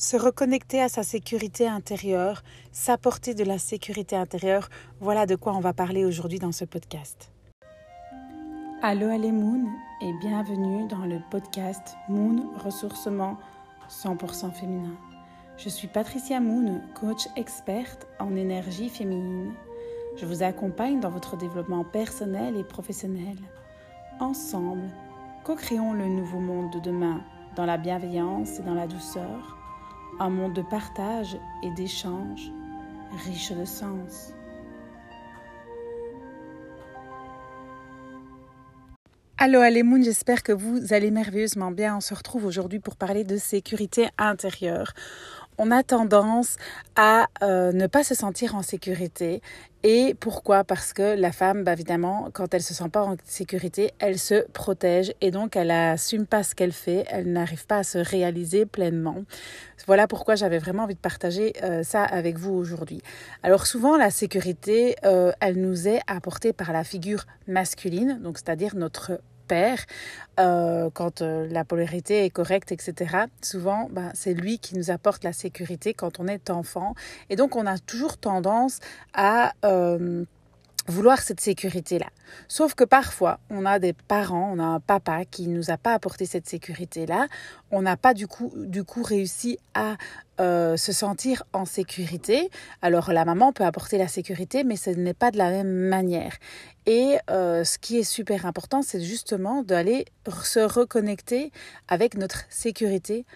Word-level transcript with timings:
se 0.00 0.16
reconnecter 0.16 0.80
à 0.80 0.88
sa 0.88 1.02
sécurité 1.02 1.68
intérieure, 1.68 2.42
s'apporter 2.72 3.34
de 3.34 3.44
la 3.44 3.58
sécurité 3.58 4.16
intérieure, 4.16 4.70
voilà 4.98 5.26
de 5.26 5.36
quoi 5.36 5.52
on 5.52 5.60
va 5.60 5.74
parler 5.74 6.06
aujourd'hui 6.06 6.38
dans 6.38 6.52
ce 6.52 6.64
podcast. 6.64 7.30
Allô 8.80 9.08
Moon 9.08 9.66
et 10.00 10.10
bienvenue 10.22 10.88
dans 10.88 11.04
le 11.04 11.18
podcast 11.30 11.96
Moon 12.08 12.48
Ressourcement 12.64 13.36
100% 13.90 14.50
féminin. 14.52 14.96
Je 15.58 15.68
suis 15.68 15.86
Patricia 15.86 16.40
Moon, 16.40 16.80
coach 16.98 17.28
experte 17.36 18.06
en 18.18 18.34
énergie 18.36 18.88
féminine. 18.88 19.52
Je 20.16 20.24
vous 20.24 20.42
accompagne 20.42 21.00
dans 21.00 21.10
votre 21.10 21.36
développement 21.36 21.84
personnel 21.84 22.56
et 22.56 22.64
professionnel. 22.64 23.36
Ensemble, 24.18 24.88
co-créons 25.44 25.92
le 25.92 26.06
nouveau 26.06 26.40
monde 26.40 26.72
de 26.72 26.78
demain 26.78 27.20
dans 27.54 27.66
la 27.66 27.76
bienveillance 27.76 28.60
et 28.60 28.62
dans 28.62 28.74
la 28.74 28.86
douceur 28.86 29.59
un 30.18 30.30
monde 30.30 30.54
de 30.54 30.62
partage 30.62 31.38
et 31.62 31.70
d'échange 31.70 32.50
riche 33.24 33.52
de 33.52 33.64
sens. 33.64 34.32
Allô 39.42 39.60
Moon, 39.84 40.02
j'espère 40.02 40.42
que 40.42 40.52
vous 40.52 40.92
allez 40.92 41.10
merveilleusement 41.10 41.70
bien. 41.70 41.96
On 41.96 42.00
se 42.00 42.12
retrouve 42.12 42.44
aujourd'hui 42.44 42.78
pour 42.78 42.96
parler 42.96 43.24
de 43.24 43.38
sécurité 43.38 44.08
intérieure 44.18 44.92
on 45.58 45.70
a 45.70 45.82
tendance 45.82 46.56
à 46.96 47.26
euh, 47.42 47.72
ne 47.72 47.86
pas 47.86 48.04
se 48.04 48.14
sentir 48.14 48.54
en 48.54 48.62
sécurité. 48.62 49.42
Et 49.82 50.14
pourquoi? 50.20 50.62
Parce 50.62 50.92
que 50.92 51.18
la 51.18 51.32
femme, 51.32 51.64
bah, 51.64 51.72
évidemment, 51.72 52.28
quand 52.34 52.52
elle 52.52 52.62
se 52.62 52.74
sent 52.74 52.90
pas 52.90 53.02
en 53.02 53.16
sécurité, 53.24 53.92
elle 53.98 54.18
se 54.18 54.46
protège 54.52 55.14
et 55.22 55.30
donc 55.30 55.56
elle 55.56 55.68
n'assume 55.68 56.26
pas 56.26 56.42
ce 56.42 56.54
qu'elle 56.54 56.72
fait, 56.72 57.04
elle 57.08 57.32
n'arrive 57.32 57.66
pas 57.66 57.78
à 57.78 57.82
se 57.82 57.96
réaliser 57.96 58.66
pleinement. 58.66 59.24
Voilà 59.86 60.06
pourquoi 60.06 60.34
j'avais 60.34 60.58
vraiment 60.58 60.82
envie 60.82 60.94
de 60.94 61.00
partager 61.00 61.54
euh, 61.62 61.82
ça 61.82 62.04
avec 62.04 62.36
vous 62.36 62.52
aujourd'hui. 62.52 63.02
Alors 63.42 63.66
souvent, 63.66 63.96
la 63.96 64.10
sécurité, 64.10 64.96
euh, 65.04 65.32
elle 65.40 65.58
nous 65.58 65.88
est 65.88 66.00
apportée 66.06 66.52
par 66.52 66.72
la 66.72 66.84
figure 66.84 67.24
masculine, 67.48 68.18
donc 68.22 68.36
c'est-à-dire 68.36 68.76
notre 68.76 69.20
père, 69.50 69.84
euh, 70.38 70.90
quand 70.94 71.22
euh, 71.22 71.48
la 71.50 71.64
polarité 71.64 72.24
est 72.24 72.30
correcte, 72.30 72.70
etc., 72.70 73.24
souvent, 73.42 73.88
ben, 73.90 74.12
c'est 74.14 74.32
lui 74.32 74.60
qui 74.60 74.76
nous 74.76 74.92
apporte 74.92 75.24
la 75.24 75.32
sécurité 75.32 75.92
quand 75.92 76.20
on 76.20 76.28
est 76.28 76.50
enfant. 76.50 76.94
Et 77.30 77.36
donc, 77.36 77.56
on 77.56 77.66
a 77.66 77.78
toujours 77.78 78.16
tendance 78.16 78.78
à... 79.12 79.52
Euh, 79.64 80.24
vouloir 80.86 81.20
cette 81.20 81.40
sécurité-là. 81.40 82.06
Sauf 82.48 82.74
que 82.74 82.84
parfois, 82.84 83.38
on 83.50 83.66
a 83.66 83.78
des 83.78 83.92
parents, 83.92 84.52
on 84.54 84.58
a 84.58 84.64
un 84.64 84.80
papa 84.80 85.24
qui 85.24 85.48
ne 85.48 85.56
nous 85.56 85.70
a 85.70 85.76
pas 85.76 85.94
apporté 85.94 86.26
cette 86.26 86.48
sécurité-là. 86.48 87.28
On 87.70 87.82
n'a 87.82 87.96
pas 87.96 88.14
du 88.14 88.26
coup, 88.26 88.52
du 88.56 88.84
coup 88.84 89.02
réussi 89.02 89.58
à 89.74 89.96
euh, 90.40 90.76
se 90.76 90.92
sentir 90.92 91.42
en 91.52 91.64
sécurité. 91.64 92.50
Alors 92.82 93.12
la 93.12 93.24
maman 93.24 93.52
peut 93.52 93.64
apporter 93.64 93.98
la 93.98 94.08
sécurité, 94.08 94.64
mais 94.64 94.76
ce 94.76 94.90
n'est 94.90 95.14
pas 95.14 95.30
de 95.30 95.38
la 95.38 95.50
même 95.50 95.70
manière. 95.70 96.32
Et 96.86 97.18
euh, 97.30 97.64
ce 97.64 97.78
qui 97.78 97.98
est 97.98 98.04
super 98.04 98.46
important, 98.46 98.82
c'est 98.82 99.00
justement 99.00 99.62
d'aller 99.62 100.06
se 100.42 100.60
reconnecter 100.60 101.52
avec 101.88 102.16
notre 102.16 102.44
sécurité 102.48 103.26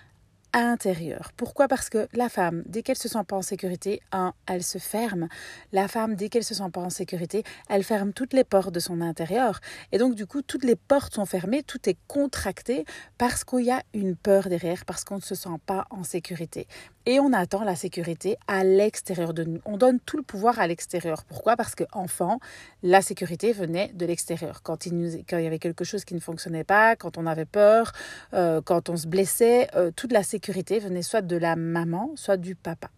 intérieur. 0.55 1.33
Pourquoi? 1.37 1.69
Parce 1.69 1.89
que 1.89 2.09
la 2.13 2.29
femme, 2.29 2.63
dès 2.67 2.83
qu'elle 2.83 2.97
se 2.97 3.09
sent 3.09 3.25
pas 3.27 3.37
en 3.37 3.43
sécurité, 3.43 4.01
un, 4.13 4.33
elle 4.47 4.63
se 4.63 4.79
ferme. 4.79 5.29
La 5.73 5.89
femme, 5.89 6.15
dès 6.15 6.29
qu'elle 6.29 6.45
se 6.45 6.55
sent 6.55 6.71
pas 6.73 6.81
en 6.81 6.91
sécurité, 6.91 7.43
elle 7.69 7.85
ferme 7.85 8.13
toutes 8.13 8.33
les 8.33 8.45
portes 8.45 8.73
de 8.73 8.81
son 8.81 9.01
intérieur. 9.01 9.61
Et 9.93 9.99
donc, 9.99 10.15
du 10.15 10.27
coup, 10.27 10.43
toutes 10.43 10.65
les 10.65 10.77
portes 10.77 11.15
sont 11.15 11.27
fermées, 11.27 11.63
tout 11.63 11.89
est 11.89 11.99
contracté 12.07 12.85
parce 13.19 13.45
qu'il 13.45 13.65
y 13.65 13.71
a 13.71 13.83
une 13.93 14.17
peur 14.17 14.49
derrière, 14.49 14.85
parce 14.85 15.05
qu'on 15.05 15.17
ne 15.17 15.21
se 15.21 15.35
sent 15.35 15.59
pas 15.67 15.87
en 15.91 16.05
sécurité 16.05 16.67
et 17.07 17.21
on 17.21 17.33
attend 17.33 17.65
la 17.65 17.77
sécurité 17.77 18.37
à 18.47 18.65
l'extérieur 18.65 19.35
de 19.35 19.45
nous. 19.45 19.61
On 19.65 19.77
donne 19.77 20.01
tout 20.01 20.17
le 20.17 20.23
pouvoir 20.23 20.59
à 20.59 20.67
l'extérieur. 20.67 21.25
Pourquoi? 21.25 21.57
Parce 21.57 21.75
qu'enfant, 21.75 22.41
la 22.83 23.03
sécurité 23.03 23.53
venait 23.53 23.91
de 23.95 24.07
l'extérieur. 24.07 24.63
Quand, 24.63 24.87
il 24.87 25.25
quand 25.29 25.39
il 25.39 25.45
y 25.45 25.47
avait 25.47 25.59
quelque 25.59 25.85
chose 25.85 26.05
qui 26.05 26.15
ne 26.15 26.21
fonctionnait 26.21 26.65
pas, 26.65 26.97
quand 26.97 27.19
on 27.19 27.27
avait 27.27 27.45
peur, 27.45 27.93
euh, 28.33 28.61
quand 28.63 28.89
on 28.89 28.97
se 28.97 29.07
blessait, 29.07 29.69
euh, 29.75 29.91
toute 29.95 30.13
la 30.13 30.23
sécurité 30.23 30.79
venait 30.79 31.03
soit 31.03 31.23
de 31.23 31.37
la 31.37 31.57
maman, 31.57 32.11
soit 32.17 32.37
du 32.37 32.55
papa. 32.55 32.91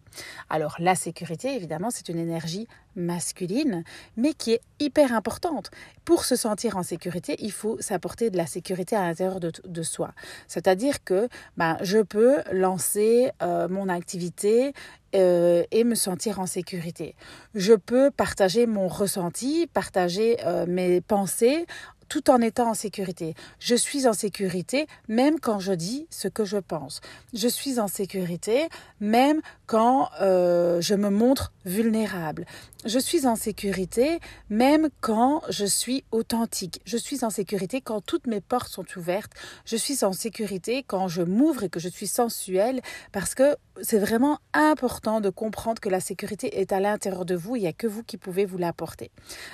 Alors 0.49 0.75
la 0.79 0.95
sécurité, 0.95 1.55
évidemment, 1.55 1.89
c'est 1.89 2.09
une 2.09 2.17
énergie 2.17 2.67
masculine, 2.95 3.83
mais 4.15 4.33
qui 4.33 4.53
est 4.53 4.61
hyper 4.79 5.13
importante. 5.13 5.69
Pour 6.03 6.25
se 6.25 6.35
sentir 6.35 6.77
en 6.77 6.83
sécurité, 6.83 7.35
il 7.39 7.51
faut 7.51 7.79
s'apporter 7.79 8.29
de 8.29 8.37
la 8.37 8.47
sécurité 8.47 8.95
à 8.95 9.03
l'intérieur 9.03 9.39
de, 9.39 9.83
soi. 9.83 10.13
C'est-à-dire 10.47 11.03
que 11.03 11.29
ben, 11.57 11.77
je 11.81 11.99
peux 11.99 12.41
lancer 12.51 13.31
euh, 13.41 13.67
mon 13.67 13.87
activité 13.97 14.73
euh, 15.15 15.63
et 15.71 15.83
me 15.83 15.95
sentir 15.95 16.39
en 16.39 16.45
sécurité. 16.45 17.15
Je 17.55 17.73
peux 17.73 18.11
partager 18.11 18.65
mon 18.65 18.87
ressenti, 18.87 19.67
partager 19.73 20.37
euh, 20.45 20.65
mes 20.67 21.01
pensées 21.01 21.65
tout 22.07 22.29
en 22.29 22.41
étant 22.41 22.69
en 22.69 22.73
sécurité. 22.73 23.35
Je 23.59 23.75
suis 23.75 24.07
en 24.07 24.13
sécurité 24.13 24.87
même 25.07 25.39
quand 25.39 25.59
je 25.59 25.73
dis 25.73 26.07
ce 26.09 26.27
que 26.27 26.45
je 26.45 26.57
pense. 26.57 27.01
Je 27.33 27.47
suis 27.47 27.79
en 27.79 27.87
sécurité 27.87 28.69
même 28.99 29.41
quand 29.65 30.09
euh, 30.21 30.81
je 30.81 30.95
me 30.95 31.09
montre 31.09 31.51
vulnérable. 31.65 32.45
Je 32.85 32.99
suis 32.99 33.27
en 33.27 33.35
sécurité 33.35 34.19
même 34.49 34.89
quand 35.01 35.41
je 35.49 35.65
suis 35.65 36.03
authentique. 36.11 36.81
Je 36.85 36.97
suis 36.97 37.25
en 37.25 37.29
sécurité 37.29 37.81
quand 37.81 38.01
toutes 38.01 38.27
mes 38.27 38.41
portes 38.41 38.69
sont 38.69 38.85
ouvertes. 38.95 39.33
Je 39.65 39.75
suis 39.75 40.03
en 40.03 40.13
sécurité 40.13 40.83
quand 40.87 41.07
je 41.07 41.21
m'ouvre 41.21 41.63
et 41.63 41.69
que 41.69 41.79
je 41.79 41.89
suis 41.89 42.07
sensuelle 42.07 42.81
parce 43.11 43.35
que 43.35 43.57
c'est 43.81 43.99
vraiment 43.99 44.39
important 44.53 45.21
de 45.21 45.29
comprendre 45.29 45.81
que 45.81 45.89
la 45.89 45.99
sécurité 45.99 46.59
est 46.59 46.71
à 46.71 46.79
l'intérieur 46.79 47.25
de 47.25 47.35
vous. 47.35 47.55
Il 47.55 47.61
n'y 47.61 47.67
a 47.67 47.73
que 47.73 47.87
vous 47.87 48.03
qui 48.03 48.17
pouvez 48.17 48.45
vous 48.45 48.57
l'apporter. 48.57 49.11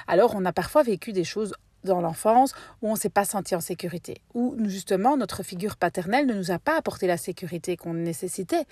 Alors 0.07 0.35
on 0.35 0.45
a 0.45 0.53
parfois 0.53 0.83
vécu 0.83 1.11
des 1.11 1.23
choses 1.23 1.53
dans 1.83 2.01
l'enfance 2.01 2.53
où 2.81 2.89
on 2.89 2.93
ne 2.93 2.97
s'est 2.97 3.09
pas 3.09 3.25
senti 3.25 3.55
en 3.55 3.61
sécurité, 3.61 4.21
où 4.33 4.55
justement 4.65 5.17
notre 5.17 5.43
figure 5.43 5.75
paternelle 5.77 6.25
ne 6.25 6.33
nous 6.33 6.51
a 6.51 6.59
pas 6.59 6.77
apporté 6.77 7.07
la 7.07 7.17
sécurité 7.17 7.77
qu'on 7.77 7.93
nécessitait 7.93 8.65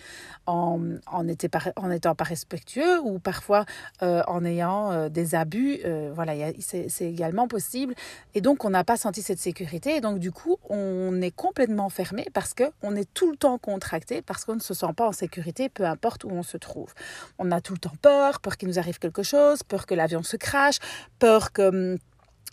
en, 0.45 0.79
en, 1.07 1.27
étant 1.27 2.15
pas 2.15 2.23
respectueux 2.23 2.99
ou 3.01 3.19
parfois 3.19 3.65
euh, 4.01 4.21
en 4.27 4.43
ayant 4.45 4.91
euh, 4.91 5.09
des 5.09 5.35
abus. 5.35 5.79
Euh, 5.85 6.11
voilà, 6.13 6.33
c'est 6.59 6.87
également 7.01 7.47
possible. 7.47 7.95
Et 8.33 8.41
donc 8.41 8.65
on 8.65 8.69
n'a 8.69 8.83
pas 8.83 8.97
senti 8.97 9.21
cette 9.21 9.39
sécurité 9.39 9.97
et 9.97 10.01
donc 10.01 10.19
du 10.19 10.31
coup 10.31 10.57
on 10.69 11.21
est 11.21 11.31
complètement 11.31 11.89
fermé 11.89 12.27
parce 12.33 12.53
qu'on 12.53 12.95
est 12.95 13.11
tout 13.13 13.31
le 13.31 13.37
temps 13.37 13.57
contracté, 13.57 14.21
parce 14.21 14.45
qu'on 14.45 14.55
ne 14.55 14.59
se 14.59 14.73
sent 14.73 14.93
pas 14.95 15.07
en 15.07 15.11
sécurité, 15.11 15.69
peu 15.69 15.85
importe 15.85 16.23
où 16.23 16.29
on 16.31 16.43
se 16.43 16.57
trouve. 16.57 16.93
On 17.39 17.51
a 17.51 17.61
tout 17.61 17.73
le 17.73 17.79
temps 17.79 17.93
peur, 18.01 18.39
peur 18.39 18.57
qu'il 18.57 18.67
nous 18.67 18.79
arrive 18.79 18.99
quelque 18.99 19.23
chose, 19.23 19.63
peur 19.63 19.85
que 19.85 19.95
l'avion 19.95 20.23
se 20.23 20.37
crache, 20.37 20.77
peur 21.19 21.51
que 21.51 21.93
hum, 21.93 21.97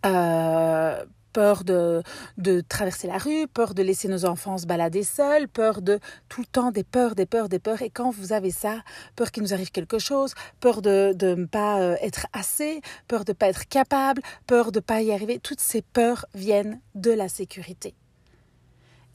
euh, 0.06 1.04
peur 1.32 1.64
de, 1.64 2.02
de 2.36 2.60
traverser 2.60 3.06
la 3.06 3.18
rue, 3.18 3.46
peur 3.46 3.74
de 3.74 3.82
laisser 3.82 4.08
nos 4.08 4.24
enfants 4.24 4.58
se 4.58 4.66
balader 4.66 5.02
seuls, 5.02 5.48
peur 5.48 5.82
de 5.82 6.00
tout 6.28 6.40
le 6.40 6.46
temps 6.46 6.70
des 6.70 6.84
peurs, 6.84 7.14
des 7.14 7.26
peurs, 7.26 7.48
des 7.48 7.58
peurs. 7.58 7.82
Et 7.82 7.90
quand 7.90 8.10
vous 8.10 8.32
avez 8.32 8.50
ça, 8.50 8.82
peur 9.14 9.30
qu'il 9.30 9.42
nous 9.42 9.54
arrive 9.54 9.70
quelque 9.70 9.98
chose, 9.98 10.34
peur 10.60 10.82
de 10.82 11.14
ne 11.20 11.44
pas 11.44 11.80
euh, 11.80 11.96
être 12.00 12.26
assez, 12.32 12.80
peur 13.06 13.24
de 13.24 13.32
ne 13.32 13.34
pas 13.34 13.48
être 13.48 13.68
capable, 13.68 14.22
peur 14.46 14.72
de 14.72 14.78
ne 14.78 14.82
pas 14.82 15.02
y 15.02 15.12
arriver, 15.12 15.38
toutes 15.38 15.60
ces 15.60 15.82
peurs 15.82 16.26
viennent 16.34 16.80
de 16.94 17.10
la 17.10 17.28
sécurité. 17.28 17.94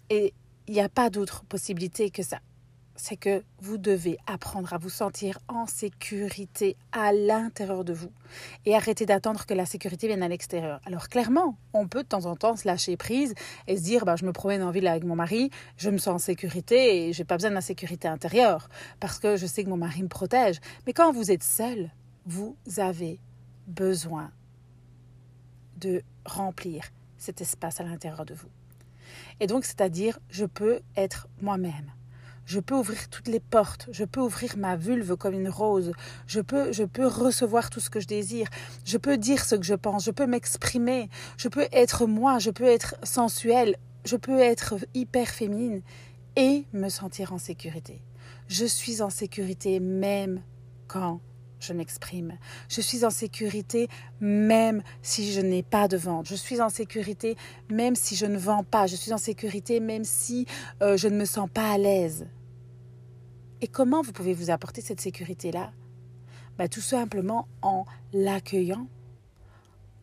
Et 0.09 0.33
il 0.67 0.73
n'y 0.73 0.81
a 0.81 0.89
pas 0.89 1.09
d'autre 1.09 1.43
possibilité 1.43 2.09
que 2.09 2.23
ça 2.23 2.39
c'est 2.95 3.17
que 3.17 3.43
vous 3.59 3.77
devez 3.77 4.17
apprendre 4.27 4.73
à 4.73 4.77
vous 4.77 4.89
sentir 4.89 5.39
en 5.47 5.65
sécurité 5.65 6.77
à 6.91 7.11
l'intérieur 7.11 7.83
de 7.83 7.93
vous 7.93 8.11
et 8.65 8.75
arrêter 8.75 9.05
d'attendre 9.05 9.45
que 9.45 9.53
la 9.53 9.65
sécurité 9.65 10.07
vienne 10.07 10.23
à 10.23 10.27
l'extérieur. 10.27 10.79
Alors 10.85 11.09
clairement, 11.09 11.57
on 11.73 11.87
peut 11.87 12.03
de 12.03 12.07
temps 12.07 12.25
en 12.25 12.35
temps 12.35 12.55
se 12.55 12.67
lâcher 12.67 12.97
prise 12.97 13.33
et 13.67 13.77
se 13.77 13.83
dire 13.83 14.05
bah, 14.05 14.15
je 14.15 14.25
me 14.25 14.31
promène 14.31 14.63
en 14.63 14.71
ville 14.71 14.87
avec 14.87 15.03
mon 15.03 15.15
mari, 15.15 15.49
je 15.77 15.89
me 15.89 15.97
sens 15.97 16.15
en 16.15 16.19
sécurité 16.19 17.07
et 17.07 17.13
j'ai 17.13 17.23
pas 17.23 17.35
besoin 17.35 17.49
de 17.49 17.55
la 17.55 17.61
sécurité 17.61 18.07
intérieure 18.07 18.69
parce 18.99 19.19
que 19.19 19.37
je 19.37 19.45
sais 19.45 19.63
que 19.63 19.69
mon 19.69 19.77
mari 19.77 20.03
me 20.03 20.07
protège. 20.07 20.59
Mais 20.85 20.93
quand 20.93 21.11
vous 21.11 21.31
êtes 21.31 21.43
seul, 21.43 21.89
vous 22.25 22.55
avez 22.77 23.19
besoin 23.67 24.31
de 25.77 26.03
remplir 26.25 26.83
cet 27.17 27.41
espace 27.41 27.79
à 27.79 27.83
l'intérieur 27.83 28.25
de 28.25 28.33
vous. 28.33 28.49
Et 29.39 29.47
donc, 29.47 29.65
c'est-à-dire, 29.65 30.19
je 30.29 30.45
peux 30.45 30.81
être 30.95 31.27
moi-même 31.41 31.91
je 32.45 32.59
peux 32.59 32.75
ouvrir 32.75 33.09
toutes 33.09 33.27
les 33.27 33.39
portes, 33.39 33.87
je 33.91 34.03
peux 34.03 34.21
ouvrir 34.21 34.57
ma 34.57 34.75
vulve 34.75 35.15
comme 35.15 35.33
une 35.33 35.49
rose, 35.49 35.91
je 36.27 36.41
peux, 36.41 36.71
je 36.71 36.83
peux 36.83 37.07
recevoir 37.07 37.69
tout 37.69 37.79
ce 37.79 37.89
que 37.89 37.99
je 37.99 38.07
désire, 38.07 38.47
je 38.85 38.97
peux 38.97 39.17
dire 39.17 39.45
ce 39.45 39.55
que 39.55 39.63
je 39.63 39.75
pense, 39.75 40.05
je 40.05 40.11
peux 40.11 40.27
m'exprimer, 40.27 41.09
je 41.37 41.47
peux 41.47 41.67
être 41.71 42.05
moi, 42.05 42.39
je 42.39 42.51
peux 42.51 42.65
être 42.65 42.95
sensuelle, 43.03 43.77
je 44.05 44.15
peux 44.15 44.39
être 44.39 44.75
hyper 44.93 45.27
féminine 45.27 45.81
et 46.35 46.65
me 46.73 46.89
sentir 46.89 47.33
en 47.33 47.37
sécurité. 47.37 48.01
Je 48.47 48.65
suis 48.65 49.01
en 49.01 49.09
sécurité 49.09 49.79
même 49.79 50.41
quand 50.87 51.21
je 51.63 51.73
m'exprime. 51.73 52.37
Je 52.69 52.81
suis 52.81 53.05
en 53.05 53.09
sécurité 53.09 53.87
même 54.19 54.81
si 55.01 55.31
je 55.31 55.41
n'ai 55.41 55.63
pas 55.63 55.87
de 55.87 55.97
vente. 55.97 56.27
Je 56.27 56.35
suis 56.35 56.61
en 56.61 56.69
sécurité 56.69 57.35
même 57.69 57.95
si 57.95 58.15
je 58.15 58.25
ne 58.25 58.37
vends 58.37 58.63
pas. 58.63 58.87
Je 58.87 58.95
suis 58.95 59.13
en 59.13 59.17
sécurité 59.17 59.79
même 59.79 60.03
si 60.03 60.45
euh, 60.81 60.97
je 60.97 61.07
ne 61.07 61.17
me 61.17 61.25
sens 61.25 61.49
pas 61.51 61.71
à 61.71 61.77
l'aise. 61.77 62.27
Et 63.61 63.67
comment 63.67 64.01
vous 64.01 64.11
pouvez 64.11 64.33
vous 64.33 64.49
apporter 64.49 64.81
cette 64.81 65.01
sécurité-là? 65.01 65.71
Bah, 66.57 66.67
Tout 66.67 66.81
simplement 66.81 67.47
en 67.61 67.85
l'accueillant, 68.11 68.87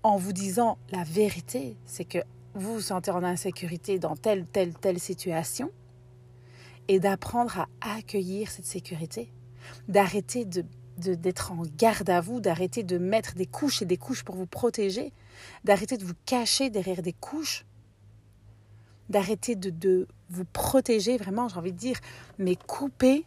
en 0.02 0.16
vous 0.16 0.32
disant 0.32 0.78
la 0.90 1.04
vérité, 1.04 1.76
c'est 1.84 2.06
que 2.06 2.18
vous 2.54 2.74
vous 2.74 2.80
sentez 2.80 3.10
en 3.10 3.22
insécurité 3.22 3.98
dans 3.98 4.16
telle, 4.16 4.46
telle, 4.46 4.74
telle 4.74 4.98
situation, 4.98 5.70
et 6.88 6.98
d'apprendre 6.98 7.68
à 7.80 7.94
accueillir 7.94 8.50
cette 8.50 8.66
sécurité, 8.66 9.32
d'arrêter 9.88 10.44
de 10.44 10.64
d'être 11.00 11.52
en 11.52 11.62
garde 11.76 12.10
à 12.10 12.20
vous, 12.20 12.40
d'arrêter 12.40 12.82
de 12.82 12.98
mettre 12.98 13.34
des 13.34 13.46
couches 13.46 13.82
et 13.82 13.86
des 13.86 13.96
couches 13.96 14.22
pour 14.22 14.36
vous 14.36 14.46
protéger, 14.46 15.12
d'arrêter 15.64 15.96
de 15.96 16.04
vous 16.04 16.14
cacher 16.26 16.70
derrière 16.70 17.02
des 17.02 17.12
couches, 17.12 17.64
d'arrêter 19.08 19.56
de, 19.56 20.06
vous 20.28 20.44
protéger 20.44 21.16
vraiment, 21.16 21.48
j'ai 21.48 21.56
envie 21.56 21.72
de 21.72 21.78
dire, 21.78 21.98
mais 22.38 22.54
coupez, 22.54 23.24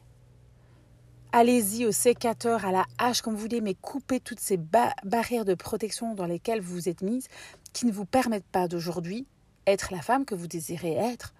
allez-y 1.33 1.85
au 1.85 1.91
sécateur, 1.91 2.63
à 2.63 2.71
la 2.71 2.85
hache, 2.97 3.21
comme 3.21 3.33
vous 3.33 3.41
voulez, 3.41 3.59
mais 3.59 3.73
coupez 3.73 4.21
toutes 4.21 4.39
ces 4.39 4.57
barrières 4.57 5.45
de 5.45 5.53
protection 5.53 6.15
dans 6.15 6.25
lesquelles 6.25 6.61
vous 6.61 6.75
vous 6.75 6.89
êtes 6.89 7.01
mise, 7.01 7.27
qui 7.73 7.85
ne 7.85 7.91
vous 7.91 8.05
permettent 8.05 8.45
pas 8.45 8.69
d'aujourd'hui 8.69 9.27
être 9.67 9.93
la 9.93 10.01
femme 10.01 10.25
que 10.25 10.35
vous 10.35 10.47
désirez 10.47 10.93
être. 10.93 11.33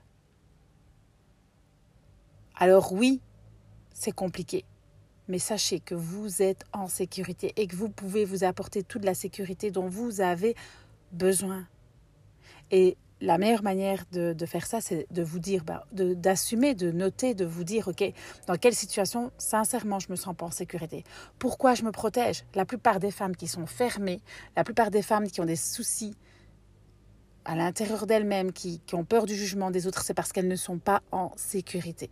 Alors 2.56 2.94
oui, 2.94 3.22
c'est 3.94 4.12
compliqué, 4.12 4.66
mais 5.34 5.40
sachez 5.40 5.80
que 5.80 5.96
vous 5.96 6.44
êtes 6.44 6.64
en 6.74 6.88
sécurité 6.88 7.54
et 7.56 7.66
que 7.66 7.76
vous 7.76 7.90
pouvez 7.90 8.24
vous 8.24 8.44
apporter 8.44 8.84
toute 8.84 9.04
la 9.04 9.16
sécurité 9.16 9.72
dont 9.72 9.88
vous 9.88 10.22
avez 10.22 10.56
besoin. 11.12 11.66
Et 12.70 12.98
la 13.20 13.40
meilleure 13.40 13.64
manière 13.64 14.06
de, 14.12 14.46
faire 14.46 14.68
ça, 14.68 14.80
c'est 14.80 15.08
de 15.10 15.24
vous 15.24 15.40
dire, 15.40 15.64
bah, 15.64 15.88
d'assumer, 15.92 16.76
de, 16.76 16.92
noter, 16.92 17.34
de 17.34 17.46
vous 17.46 17.64
dire, 17.64 17.88
OK, 17.88 18.04
dans 18.46 18.58
quelle 18.58 18.76
situation, 18.76 19.32
sincèrement, 19.40 19.98
je 19.98 20.12
me 20.12 20.16
sens 20.16 20.36
pas 20.36 20.46
en 20.46 20.52
sécurité 20.52 21.04
Pourquoi 21.40 21.74
je 21.74 21.82
me 21.82 21.90
protège? 21.90 22.46
La 22.54 22.66
plupart 22.66 23.00
des 23.00 23.10
femmes 23.10 23.36
qui 23.36 23.48
sont 23.48 23.66
fermées, 23.66 24.22
la 24.56 24.64
plupart 24.64 24.92
des 24.92 25.02
femmes 25.02 25.28
qui 25.28 25.42
ont 25.42 25.46
des 25.46 25.56
soucis 25.56 26.16
à 27.44 27.56
l'intérieur 27.56 28.06
d'elles-mêmes, 28.06 28.52
qui 28.52 28.80
ont 28.94 29.04
peur 29.04 29.26
du 29.26 29.34
jugement 29.34 29.72
des 29.72 29.88
autres, 29.88 30.04
c'est 30.04 30.14
parce 30.14 30.32
qu'elles 30.32 30.48
ne 30.48 30.56
sont 30.56 30.78
pas 30.78 31.02
en 31.12 31.32
sécurité. 31.38 32.12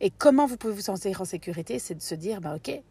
Et 0.00 0.10
comment 0.10 0.46
vous 0.46 0.56
pouvez 0.56 0.74
vous 0.74 0.80
sentir 0.80 1.20
en 1.20 1.24
sécurité 1.24 1.78
C'est 1.78 1.94
de 1.94 2.02
se 2.02 2.14
dire, 2.14 2.40
bah 2.40 2.56
ok, 2.56 2.82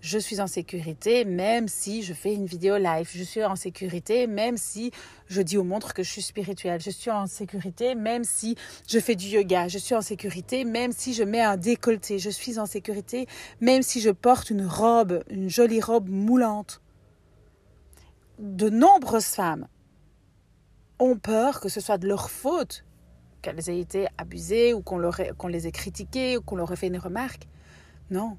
je 0.00 0.18
suis 0.18 0.40
en 0.40 0.46
sécurité 0.46 1.24
même 1.24 1.68
si 1.68 2.02
je 2.02 2.12
fais 2.12 2.34
une 2.34 2.46
vidéo 2.46 2.76
live. 2.76 3.10
Je 3.12 3.24
suis 3.24 3.44
en 3.44 3.56
sécurité 3.56 4.26
même 4.26 4.56
si 4.56 4.92
je 5.26 5.42
dis 5.42 5.56
aux 5.56 5.64
montres 5.64 5.94
que 5.94 6.02
je 6.02 6.10
suis 6.10 6.22
spirituelle. 6.22 6.80
Je 6.80 6.90
suis 6.90 7.10
en 7.10 7.26
sécurité 7.26 7.94
même 7.94 8.22
si 8.22 8.56
je 8.88 8.98
fais 9.00 9.16
du 9.16 9.26
yoga. 9.26 9.68
Je 9.68 9.78
suis 9.78 9.94
en 9.94 10.02
sécurité 10.02 10.64
même 10.64 10.92
si 10.92 11.14
je 11.14 11.24
mets 11.24 11.40
un 11.40 11.56
décolleté. 11.56 12.18
Je 12.18 12.30
suis 12.30 12.58
en 12.58 12.66
sécurité 12.66 13.26
même 13.60 13.82
si 13.82 14.00
je 14.00 14.10
porte 14.10 14.50
une 14.50 14.66
robe, 14.66 15.24
une 15.30 15.48
jolie 15.48 15.80
robe 15.80 16.08
moulante. 16.08 16.80
De 18.38 18.68
nombreuses 18.68 19.24
femmes 19.24 19.66
ont 20.98 21.16
peur 21.16 21.60
que 21.60 21.68
ce 21.68 21.80
soit 21.80 21.98
de 21.98 22.06
leur 22.06 22.30
faute 22.30 22.84
qu'elles 23.42 23.68
aient 23.70 23.80
été 23.80 24.06
abusées 24.18 24.74
ou 24.74 24.82
qu'on, 24.82 24.98
les 25.48 25.66
ait 25.66 25.72
critiquées 25.72 26.36
ou 26.36 26.42
qu'on 26.42 26.56
leur 26.56 26.72
ait 26.72 26.76
fait 26.76 26.88
une 26.88 26.98
remarque. 26.98 27.48
Non. 28.10 28.38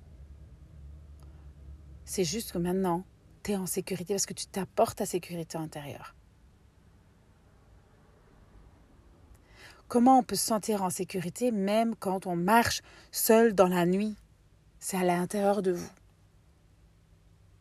C'est 2.06 2.24
juste 2.24 2.52
que 2.52 2.58
maintenant, 2.58 3.04
tu 3.44 3.52
es 3.52 3.56
en 3.56 3.66
sécurité 3.66 4.14
parce 4.14 4.26
que 4.26 4.34
tu 4.34 4.48
t'apportes 4.48 4.98
ta 4.98 5.06
sécurité 5.06 5.58
intérieure. 5.58 6.16
Comment 9.88 10.20
on 10.20 10.24
peut 10.24 10.36
se 10.36 10.46
sentir 10.46 10.84
en 10.84 10.90
sécurité 10.90 11.52
même 11.52 11.96
quand 11.96 12.28
on 12.28 12.36
marche 12.36 12.82
seul 13.12 13.54
dans 13.54 13.68
la 13.68 13.86
nuit? 13.86 14.18
C'est 14.80 14.98
à 14.98 15.04
l'intérieur 15.04 15.62
de 15.62 15.72
vous. 15.72 15.90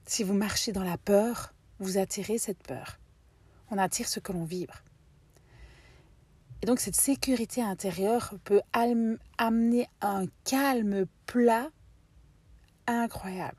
Si 0.07 0.25
vous 0.25 0.35
marchez 0.35 0.73
dans 0.73 0.83
la 0.85 0.99
peur, 0.99 1.53
vous 1.79 1.99
attirez 1.99 2.39
cette 2.39 2.63
peur. 2.63 2.99
On 3.71 3.79
attire 3.79 4.09
ce 4.09 4.21
que 4.21 4.33
l'on 4.33 4.45
vibre. 4.45 4.83
Et 6.63 6.67
donc 6.67 6.81
cette 6.81 6.97
sécurité 6.97 7.63
intérieure 7.63 8.35
peut 8.45 8.63
amener 8.73 9.89
un 10.01 10.27
calme 10.45 11.07
plat 11.27 11.69
incroyable. 12.87 13.59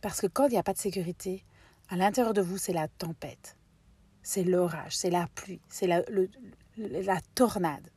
Parce 0.00 0.20
que 0.20 0.26
quand 0.26 0.46
il 0.46 0.52
n'y 0.52 0.58
a 0.58 0.62
pas 0.62 0.72
de 0.72 0.78
sécurité, 0.78 1.44
à 1.88 1.96
l'intérieur 1.96 2.34
de 2.34 2.40
vous, 2.40 2.58
c'est 2.58 2.72
la 2.72 2.88
tempête, 2.88 3.56
c'est 4.22 4.44
l'orage, 4.44 4.96
c'est 4.96 5.10
la 5.10 5.26
pluie, 5.34 5.60
c'est 5.68 5.86
la, 5.86 6.02
tornade. 7.34 7.90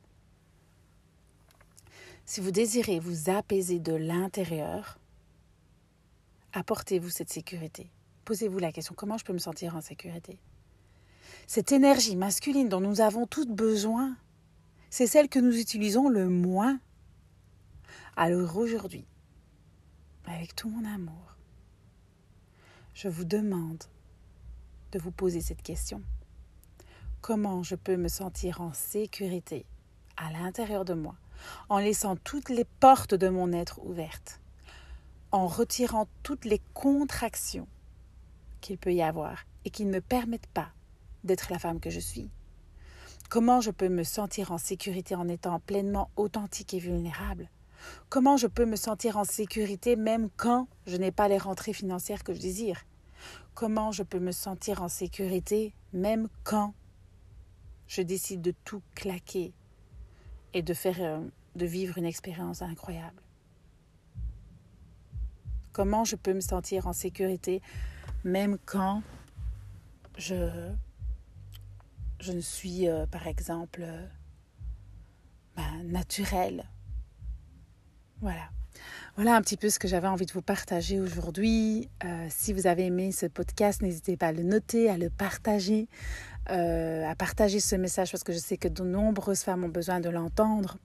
Si 2.24 2.40
vous 2.40 2.50
désirez 2.50 2.98
vous 2.98 3.30
apaiser 3.30 3.78
de 3.78 3.94
l'intérieur, 3.94 4.98
apportez-vous 6.52 7.10
cette 7.10 7.30
sécurité. 7.30 7.90
Posez-vous 8.24 8.58
la 8.58 8.72
question, 8.72 8.94
comment 8.96 9.18
je 9.18 9.24
peux 9.24 9.32
me 9.32 9.38
sentir 9.38 9.76
en 9.76 9.80
sécurité? 9.80 10.38
Cette 11.46 11.72
énergie 11.72 12.16
masculine 12.16 12.68
dont 12.68 12.80
nous 12.80 13.00
avons 13.00 13.26
toutes 13.26 13.50
besoin, 13.50 14.16
c'est 14.90 15.06
celle 15.06 15.28
que 15.28 15.38
nous 15.38 15.58
utilisons 15.58 16.08
le 16.08 16.28
moins. 16.28 16.78
Alors 18.16 18.56
aujourd'hui, 18.56 19.06
avec 20.26 20.54
tout 20.54 20.68
mon 20.68 20.84
amour, 20.84 21.36
je 22.94 23.08
vous 23.08 23.24
demande 23.24 23.82
de 24.92 24.98
vous 24.98 25.10
poser 25.10 25.40
cette 25.40 25.62
question. 25.62 26.02
Comment 27.20 27.62
je 27.62 27.74
peux 27.74 27.96
me 27.96 28.08
sentir 28.08 28.60
en 28.60 28.72
sécurité 28.72 29.64
à 30.16 30.30
l'intérieur 30.32 30.84
de 30.84 30.94
moi 30.94 31.16
en 31.68 31.78
laissant 31.78 32.16
toutes 32.16 32.50
les 32.50 32.64
portes 32.64 33.14
de 33.14 33.28
mon 33.28 33.52
être 33.52 33.80
ouvertes, 33.84 34.40
en 35.30 35.46
retirant 35.46 36.06
toutes 36.22 36.44
les 36.44 36.60
contractions 36.74 37.66
qu'il 38.60 38.78
peut 38.78 38.92
y 38.92 39.02
avoir 39.02 39.44
et 39.64 39.70
qui 39.70 39.84
ne 39.84 39.92
me 39.92 40.00
permettent 40.00 40.46
pas 40.48 40.68
d'être 41.24 41.50
la 41.50 41.58
femme 41.58 41.80
que 41.80 41.90
je 41.90 42.00
suis. 42.00 42.30
Comment 43.28 43.60
je 43.60 43.70
peux 43.70 43.88
me 43.88 44.02
sentir 44.02 44.52
en 44.52 44.58
sécurité 44.58 45.14
en 45.14 45.28
étant 45.28 45.58
pleinement 45.60 46.10
authentique 46.16 46.74
et 46.74 46.78
vulnérable? 46.78 47.48
Comment 48.08 48.36
je 48.36 48.46
peux 48.46 48.66
me 48.66 48.76
sentir 48.76 49.16
en 49.16 49.24
sécurité 49.24 49.96
même 49.96 50.28
quand 50.36 50.68
je 50.86 50.96
n'ai 50.96 51.12
pas 51.12 51.28
les 51.28 51.38
rentrées 51.38 51.72
financières 51.72 52.24
que 52.24 52.34
je 52.34 52.40
désire? 52.40 52.84
Comment 53.54 53.90
je 53.90 54.02
peux 54.02 54.18
me 54.18 54.32
sentir 54.32 54.82
en 54.82 54.88
sécurité 54.88 55.72
même 55.92 56.28
quand 56.44 56.74
je 57.86 58.02
décide 58.02 58.42
de 58.42 58.54
tout 58.64 58.82
claquer 58.94 59.52
et 60.54 60.62
de 60.62 60.74
faire 60.74 61.00
euh, 61.00 61.20
de 61.56 61.66
vivre 61.66 61.98
une 61.98 62.04
expérience 62.04 62.62
incroyable? 62.62 63.22
Comment 65.72 66.04
je 66.04 66.16
peux 66.16 66.34
me 66.34 66.40
sentir 66.40 66.86
en 66.86 66.92
sécurité 66.92 67.62
même 68.24 68.58
quand 68.66 69.02
je 70.18 70.70
je 72.22 72.32
ne 72.32 72.40
suis, 72.40 72.88
euh, 72.88 73.04
par 73.06 73.26
exemple, 73.26 73.82
euh, 73.82 74.06
ben, 75.56 75.82
naturelle. 75.84 76.64
Voilà. 78.20 78.48
Voilà 79.16 79.34
un 79.36 79.42
petit 79.42 79.56
peu 79.56 79.68
ce 79.68 79.78
que 79.78 79.88
j'avais 79.88 80.06
envie 80.06 80.24
de 80.24 80.32
vous 80.32 80.40
partager 80.40 81.00
aujourd'hui. 81.00 81.90
Euh, 82.04 82.26
si 82.30 82.52
vous 82.52 82.66
avez 82.66 82.86
aimé 82.86 83.12
ce 83.12 83.26
podcast, 83.26 83.82
n'hésitez 83.82 84.16
pas 84.16 84.28
à 84.28 84.32
le 84.32 84.44
noter, 84.44 84.88
à 84.88 84.96
le 84.96 85.10
partager, 85.10 85.88
à 86.46 87.14
partager 87.16 87.60
ce 87.60 87.76
message 87.76 88.10
parce 88.10 88.24
que 88.24 88.32
je 88.32 88.38
sais 88.38 88.56
que 88.56 88.68
de 88.68 88.82
nombreuses 88.82 89.42
femmes 89.42 89.64
ont 89.64 89.68
besoin 89.68 90.00
de 90.00 90.08
l'entendre. 90.08 90.78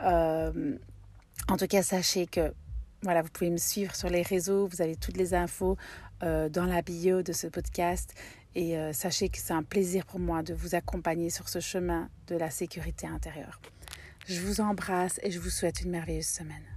en 0.00 1.56
tout 1.58 1.66
cas, 1.66 1.82
sachez 1.82 2.26
que 2.26 2.52
voilà, 3.02 3.22
vous 3.22 3.30
pouvez 3.30 3.50
me 3.50 3.56
suivre 3.56 3.94
sur 3.96 4.08
les 4.08 4.22
réseaux, 4.22 4.66
vous 4.66 4.82
avez 4.82 4.96
toutes 4.96 5.16
les 5.16 5.34
infos 5.34 5.76
dans 6.20 6.66
la 6.66 6.82
bio 6.82 7.22
de 7.22 7.32
ce 7.32 7.46
podcast 7.46 8.14
et 8.54 8.76
euh, 8.76 8.92
sachez 8.92 9.28
que 9.28 9.38
c'est 9.38 9.52
un 9.52 9.62
plaisir 9.62 10.06
pour 10.06 10.20
moi 10.20 10.42
de 10.42 10.54
vous 10.54 10.74
accompagner 10.74 11.30
sur 11.30 11.48
ce 11.48 11.60
chemin 11.60 12.08
de 12.28 12.36
la 12.36 12.50
sécurité 12.50 13.06
intérieure. 13.06 13.60
Je 14.26 14.40
vous 14.40 14.60
embrasse 14.60 15.20
et 15.22 15.30
je 15.30 15.38
vous 15.38 15.50
souhaite 15.50 15.82
une 15.82 15.90
merveilleuse 15.90 16.26
semaine. 16.26 16.73